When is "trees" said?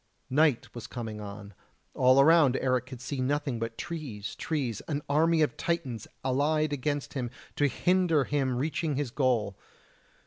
3.77-4.35, 4.35-4.81